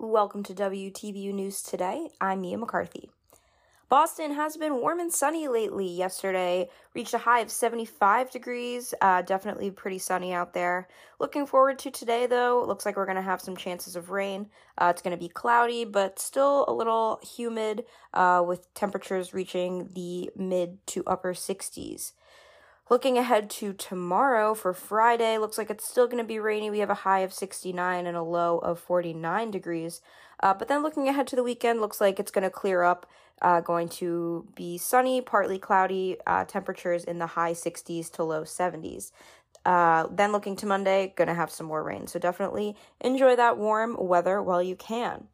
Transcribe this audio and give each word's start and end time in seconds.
Welcome 0.00 0.44
to 0.44 0.54
WTBU 0.54 1.34
News 1.34 1.60
Today. 1.60 2.10
I'm 2.20 2.42
Mia 2.42 2.56
McCarthy. 2.56 3.10
Boston 3.88 4.32
has 4.32 4.56
been 4.56 4.76
warm 4.76 5.00
and 5.00 5.12
sunny 5.12 5.48
lately. 5.48 5.88
Yesterday 5.88 6.68
reached 6.94 7.14
a 7.14 7.18
high 7.18 7.40
of 7.40 7.50
75 7.50 8.30
degrees. 8.30 8.94
Uh, 9.00 9.22
definitely 9.22 9.72
pretty 9.72 9.98
sunny 9.98 10.32
out 10.32 10.54
there. 10.54 10.86
Looking 11.18 11.46
forward 11.46 11.80
to 11.80 11.90
today, 11.90 12.26
though. 12.26 12.64
Looks 12.64 12.86
like 12.86 12.96
we're 12.96 13.06
going 13.06 13.16
to 13.16 13.22
have 13.22 13.40
some 13.40 13.56
chances 13.56 13.96
of 13.96 14.10
rain. 14.10 14.50
Uh, 14.80 14.92
it's 14.94 15.02
going 15.02 15.16
to 15.16 15.20
be 15.20 15.28
cloudy, 15.28 15.84
but 15.84 16.20
still 16.20 16.64
a 16.68 16.72
little 16.72 17.18
humid 17.24 17.84
uh, 18.14 18.44
with 18.46 18.72
temperatures 18.74 19.34
reaching 19.34 19.88
the 19.94 20.30
mid 20.36 20.78
to 20.86 21.02
upper 21.08 21.34
60s. 21.34 22.12
Looking 22.90 23.18
ahead 23.18 23.50
to 23.50 23.74
tomorrow 23.74 24.54
for 24.54 24.72
Friday, 24.72 25.36
looks 25.36 25.58
like 25.58 25.68
it's 25.68 25.86
still 25.86 26.06
going 26.06 26.22
to 26.22 26.24
be 26.24 26.38
rainy. 26.38 26.70
We 26.70 26.78
have 26.78 26.88
a 26.88 26.94
high 26.94 27.18
of 27.20 27.34
69 27.34 28.06
and 28.06 28.16
a 28.16 28.22
low 28.22 28.58
of 28.58 28.80
49 28.80 29.50
degrees. 29.50 30.00
Uh, 30.40 30.54
but 30.54 30.68
then 30.68 30.82
looking 30.82 31.06
ahead 31.06 31.26
to 31.26 31.36
the 31.36 31.42
weekend, 31.42 31.82
looks 31.82 32.00
like 32.00 32.18
it's 32.18 32.30
going 32.30 32.44
to 32.44 32.50
clear 32.50 32.82
up. 32.82 33.06
Uh, 33.42 33.60
going 33.60 33.90
to 33.90 34.48
be 34.54 34.78
sunny, 34.78 35.20
partly 35.20 35.58
cloudy, 35.58 36.16
uh, 36.26 36.44
temperatures 36.46 37.04
in 37.04 37.18
the 37.18 37.26
high 37.26 37.52
60s 37.52 38.10
to 38.12 38.24
low 38.24 38.42
70s. 38.42 39.12
Uh, 39.66 40.06
then 40.10 40.32
looking 40.32 40.56
to 40.56 40.66
Monday, 40.66 41.12
going 41.14 41.28
to 41.28 41.34
have 41.34 41.50
some 41.50 41.66
more 41.66 41.84
rain. 41.84 42.06
So 42.06 42.18
definitely 42.18 42.74
enjoy 43.02 43.36
that 43.36 43.58
warm 43.58 43.96
weather 43.98 44.42
while 44.42 44.62
you 44.62 44.76
can. 44.76 45.28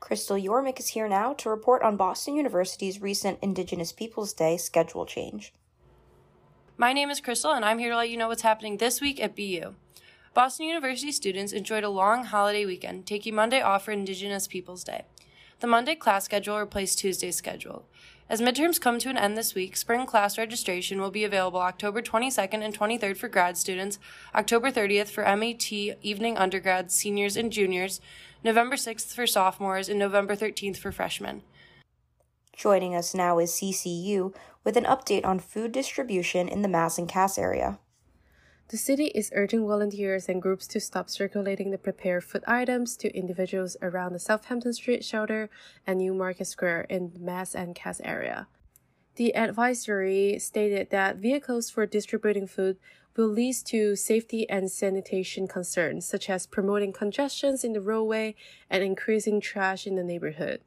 Crystal 0.00 0.36
Yormick 0.36 0.80
is 0.80 0.88
here 0.88 1.08
now 1.08 1.34
to 1.34 1.50
report 1.50 1.82
on 1.82 1.96
Boston 1.96 2.34
University's 2.34 3.00
recent 3.00 3.38
Indigenous 3.42 3.92
Peoples 3.92 4.32
Day 4.32 4.56
schedule 4.56 5.06
change. 5.06 5.52
My 6.78 6.92
name 6.92 7.08
is 7.08 7.22
Crystal, 7.22 7.52
and 7.52 7.64
I'm 7.64 7.78
here 7.78 7.88
to 7.88 7.96
let 7.96 8.10
you 8.10 8.18
know 8.18 8.28
what's 8.28 8.42
happening 8.42 8.76
this 8.76 9.00
week 9.00 9.18
at 9.18 9.34
BU. 9.34 9.72
Boston 10.34 10.66
University 10.66 11.10
students 11.10 11.54
enjoyed 11.54 11.84
a 11.84 11.88
long 11.88 12.24
holiday 12.24 12.66
weekend, 12.66 13.06
taking 13.06 13.34
Monday 13.34 13.62
off 13.62 13.86
for 13.86 13.92
Indigenous 13.92 14.46
Peoples 14.46 14.84
Day. 14.84 15.06
The 15.60 15.66
Monday 15.66 15.94
class 15.94 16.26
schedule 16.26 16.58
replaced 16.58 16.98
Tuesday's 16.98 17.34
schedule. 17.34 17.86
As 18.28 18.42
midterms 18.42 18.78
come 18.78 18.98
to 18.98 19.08
an 19.08 19.16
end 19.16 19.38
this 19.38 19.54
week, 19.54 19.74
spring 19.74 20.04
class 20.04 20.36
registration 20.36 21.00
will 21.00 21.10
be 21.10 21.24
available 21.24 21.60
October 21.60 22.02
22nd 22.02 22.62
and 22.62 22.78
23rd 22.78 23.16
for 23.16 23.28
grad 23.28 23.56
students, 23.56 23.98
October 24.34 24.70
30th 24.70 25.08
for 25.08 25.24
MET 25.34 25.72
evening 25.72 26.36
undergrads, 26.36 26.92
seniors, 26.92 27.38
and 27.38 27.52
juniors, 27.52 28.02
November 28.44 28.76
6th 28.76 29.14
for 29.14 29.26
sophomores, 29.26 29.88
and 29.88 29.98
November 29.98 30.36
13th 30.36 30.76
for 30.76 30.92
freshmen. 30.92 31.40
Joining 32.56 32.94
us 32.94 33.14
now 33.14 33.38
is 33.38 33.52
CCU 33.52 34.34
with 34.64 34.78
an 34.78 34.84
update 34.84 35.26
on 35.26 35.40
food 35.40 35.72
distribution 35.72 36.48
in 36.48 36.62
the 36.62 36.68
Mass 36.68 36.96
and 36.96 37.06
Cass 37.06 37.36
area. 37.36 37.78
The 38.68 38.78
city 38.78 39.08
is 39.08 39.30
urging 39.34 39.66
volunteers 39.66 40.26
and 40.26 40.40
groups 40.40 40.66
to 40.68 40.80
stop 40.80 41.10
circulating 41.10 41.70
the 41.70 41.76
prepared 41.76 42.24
food 42.24 42.42
items 42.46 42.96
to 42.96 43.14
individuals 43.14 43.76
around 43.82 44.14
the 44.14 44.18
Southampton 44.18 44.72
Street 44.72 45.04
shelter 45.04 45.50
and 45.86 45.98
New 45.98 46.14
Market 46.14 46.46
Square 46.46 46.86
in 46.88 47.12
the 47.12 47.18
Mass 47.18 47.54
and 47.54 47.74
Cass 47.74 48.00
area. 48.02 48.48
The 49.16 49.34
advisory 49.34 50.38
stated 50.38 50.88
that 50.88 51.16
vehicles 51.16 51.68
for 51.68 51.84
distributing 51.84 52.46
food 52.46 52.78
will 53.16 53.28
lead 53.28 53.56
to 53.66 53.96
safety 53.96 54.48
and 54.48 54.70
sanitation 54.70 55.46
concerns, 55.46 56.06
such 56.06 56.30
as 56.30 56.46
promoting 56.46 56.94
congestions 56.94 57.64
in 57.64 57.74
the 57.74 57.82
roadway 57.82 58.34
and 58.70 58.82
increasing 58.82 59.42
trash 59.42 59.86
in 59.86 59.96
the 59.96 60.02
neighborhood. 60.02 60.62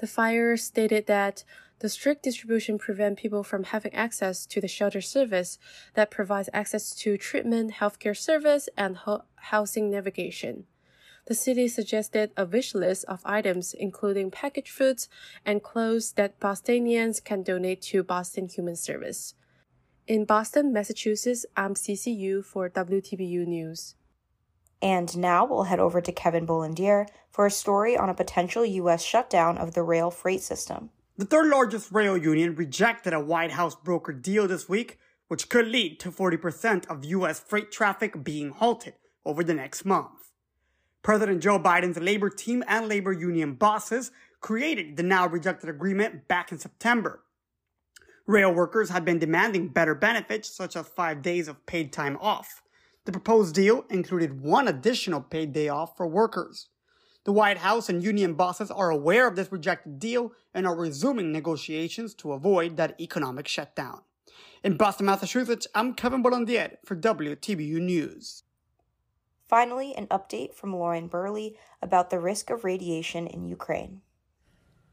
The 0.00 0.06
fire 0.06 0.56
stated 0.56 1.06
that 1.08 1.44
the 1.80 1.90
strict 1.90 2.22
distribution 2.22 2.78
prevent 2.78 3.18
people 3.18 3.42
from 3.42 3.64
having 3.64 3.94
access 3.94 4.46
to 4.46 4.58
the 4.58 4.66
shelter 4.66 5.02
service 5.02 5.58
that 5.92 6.10
provides 6.10 6.48
access 6.54 6.94
to 6.96 7.18
treatment, 7.18 7.74
healthcare 7.74 8.16
service, 8.16 8.70
and 8.78 8.96
ho- 8.96 9.24
housing 9.36 9.90
navigation. 9.90 10.64
The 11.26 11.34
city 11.34 11.68
suggested 11.68 12.32
a 12.34 12.46
wish 12.46 12.74
list 12.74 13.04
of 13.08 13.20
items 13.26 13.74
including 13.74 14.30
packaged 14.30 14.70
foods 14.70 15.10
and 15.44 15.62
clothes 15.62 16.12
that 16.12 16.40
Bostonians 16.40 17.20
can 17.20 17.42
donate 17.42 17.82
to 17.82 18.02
Boston 18.02 18.48
Human 18.48 18.76
Service. 18.76 19.34
In 20.06 20.24
Boston, 20.24 20.72
Massachusetts, 20.72 21.44
I'm 21.58 21.74
CCU 21.74 22.42
for 22.42 22.70
WTBU 22.70 23.46
News. 23.46 23.96
And 24.82 25.16
now 25.16 25.44
we'll 25.44 25.64
head 25.64 25.80
over 25.80 26.00
to 26.00 26.12
Kevin 26.12 26.46
Bollandier 26.46 27.06
for 27.30 27.46
a 27.46 27.50
story 27.50 27.96
on 27.96 28.08
a 28.08 28.14
potential 28.14 28.64
U.S. 28.64 29.02
shutdown 29.02 29.58
of 29.58 29.74
the 29.74 29.82
rail 29.82 30.10
freight 30.10 30.40
system. 30.40 30.90
The 31.16 31.26
third 31.26 31.48
largest 31.48 31.92
rail 31.92 32.16
union 32.16 32.54
rejected 32.54 33.12
a 33.12 33.20
White 33.20 33.52
House 33.52 33.74
broker 33.74 34.12
deal 34.12 34.48
this 34.48 34.68
week, 34.68 34.98
which 35.28 35.48
could 35.48 35.68
lead 35.68 36.00
to 36.00 36.10
40% 36.10 36.86
of 36.86 37.04
U.S. 37.04 37.40
freight 37.40 37.70
traffic 37.70 38.24
being 38.24 38.50
halted 38.50 38.94
over 39.24 39.44
the 39.44 39.54
next 39.54 39.84
month. 39.84 40.30
President 41.02 41.42
Joe 41.42 41.58
Biden's 41.58 41.98
labor 41.98 42.30
team 42.30 42.64
and 42.66 42.88
labor 42.88 43.12
union 43.12 43.54
bosses 43.54 44.10
created 44.40 44.96
the 44.96 45.02
now 45.02 45.26
rejected 45.26 45.68
agreement 45.68 46.26
back 46.28 46.52
in 46.52 46.58
September. 46.58 47.22
Rail 48.26 48.52
workers 48.52 48.90
had 48.90 49.04
been 49.04 49.18
demanding 49.18 49.68
better 49.68 49.94
benefits, 49.94 50.54
such 50.54 50.76
as 50.76 50.88
five 50.88 51.20
days 51.22 51.48
of 51.48 51.66
paid 51.66 51.92
time 51.92 52.16
off. 52.20 52.62
The 53.04 53.12
proposed 53.12 53.54
deal 53.54 53.84
included 53.88 54.42
one 54.42 54.68
additional 54.68 55.22
paid 55.22 55.52
day 55.52 55.68
off 55.68 55.96
for 55.96 56.06
workers. 56.06 56.68
The 57.24 57.32
White 57.32 57.58
House 57.58 57.88
and 57.88 58.02
union 58.02 58.34
bosses 58.34 58.70
are 58.70 58.90
aware 58.90 59.26
of 59.26 59.36
this 59.36 59.52
rejected 59.52 59.98
deal 59.98 60.32
and 60.54 60.66
are 60.66 60.76
resuming 60.76 61.32
negotiations 61.32 62.14
to 62.16 62.32
avoid 62.32 62.76
that 62.76 63.00
economic 63.00 63.48
shutdown. 63.48 64.02
In 64.62 64.76
Boston, 64.76 65.06
Massachusetts, 65.06 65.66
I'm 65.74 65.94
Kevin 65.94 66.22
Bollandier 66.22 66.76
for 66.84 66.96
WTBU 66.96 67.80
News. 67.80 68.42
Finally, 69.48 69.94
an 69.94 70.06
update 70.08 70.54
from 70.54 70.74
Lauren 70.74 71.08
Burley 71.08 71.56
about 71.82 72.10
the 72.10 72.20
risk 72.20 72.50
of 72.50 72.64
radiation 72.64 73.26
in 73.26 73.44
Ukraine. 73.44 74.02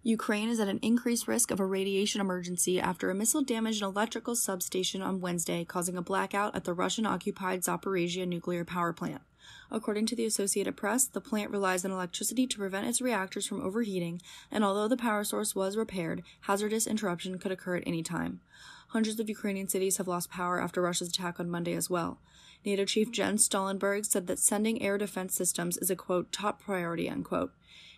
Ukraine 0.08 0.48
is 0.48 0.62
at 0.62 0.70
an 0.70 0.80
increased 0.82 1.28
risk 1.28 1.52
of 1.52 1.60
a 1.60 1.66
radiation 1.66 2.22
emergency 2.22 2.80
after 2.80 3.10
a 3.10 3.14
missile 3.14 3.42
damaged 3.42 3.82
an 3.82 3.90
electrical 3.90 4.38
substation 4.38 5.02
on 5.02 5.20
Wednesday, 5.20 5.66
causing 5.66 5.98
a 5.98 6.02
blackout 6.02 6.56
at 6.56 6.64
the 6.64 6.74
Russian 6.74 7.06
occupied 7.06 7.64
Zaporizhia 7.64 8.26
nuclear 8.26 8.64
power 8.64 8.94
plant. 8.94 9.22
According 9.70 10.06
to 10.06 10.16
the 10.16 10.26
Associated 10.26 10.78
Press, 10.78 11.08
the 11.08 11.20
plant 11.20 11.52
relies 11.52 11.84
on 11.84 11.92
electricity 11.92 12.48
to 12.48 12.58
prevent 12.58 12.88
its 12.88 13.02
reactors 13.02 13.46
from 13.46 13.60
overheating, 13.60 14.22
and 14.50 14.64
although 14.64 14.88
the 14.88 14.96
power 14.96 15.26
source 15.26 15.54
was 15.54 15.76
repaired, 15.76 16.24
hazardous 16.40 16.88
interruption 16.88 17.38
could 17.38 17.52
occur 17.52 17.76
at 17.76 17.84
any 17.86 18.02
time. 18.02 18.40
Hundreds 18.88 19.20
of 19.20 19.30
Ukrainian 19.30 19.68
cities 19.68 19.98
have 19.98 20.08
lost 20.08 20.32
power 20.32 20.62
after 20.62 20.82
Russia's 20.82 21.10
attack 21.10 21.40
on 21.40 21.50
Monday 21.50 21.74
as 21.74 21.90
well. 21.90 22.20
NATO 22.66 22.86
Chief 22.86 23.12
Jens 23.12 23.48
Stoltenberg 23.48 24.06
said 24.06 24.28
that 24.28 24.40
sending 24.40 24.82
air 24.82 24.98
defense 24.98 25.36
systems 25.36 25.78
is 25.78 25.90
a 25.90 25.96
quote 25.96 26.32
top 26.32 26.62
priority 26.62 27.10
unquote. 27.10 27.52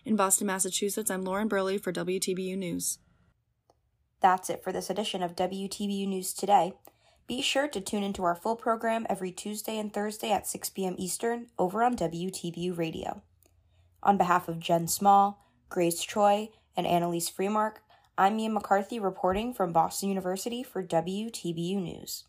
In 0.04 0.16
Boston, 0.16 0.46
Massachusetts, 0.46 1.10
I'm 1.10 1.24
Lauren 1.24 1.48
Burley 1.48 1.78
for 1.78 1.92
WTBU 1.92 2.56
News. 2.56 2.98
That's 4.20 4.50
it 4.50 4.62
for 4.62 4.72
this 4.72 4.90
edition 4.90 5.22
of 5.22 5.36
WTBU 5.36 6.06
News 6.08 6.34
Today. 6.34 6.74
Be 7.26 7.40
sure 7.40 7.68
to 7.68 7.80
tune 7.80 8.02
into 8.02 8.24
our 8.24 8.34
full 8.34 8.56
program 8.56 9.06
every 9.08 9.30
Tuesday 9.30 9.78
and 9.78 9.92
Thursday 9.92 10.32
at 10.32 10.48
6 10.48 10.70
p.m. 10.70 10.96
Eastern 10.98 11.46
over 11.58 11.82
on 11.84 11.96
WTBU 11.96 12.76
Radio. 12.76 13.22
On 14.02 14.18
behalf 14.18 14.48
of 14.48 14.58
Jen 14.58 14.88
Small, 14.88 15.46
Grace 15.68 16.02
Choi, 16.02 16.48
and 16.76 16.86
Annalise 16.86 17.30
Freemark, 17.30 17.76
I'm 18.20 18.36
Mia 18.36 18.50
McCarthy 18.50 19.00
reporting 19.00 19.54
from 19.54 19.72
Boston 19.72 20.10
University 20.10 20.62
for 20.62 20.82
WTBU 20.82 21.76
News. 21.76 22.24